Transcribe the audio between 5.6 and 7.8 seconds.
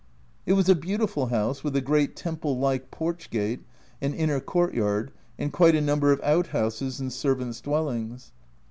a number of out houses and servants'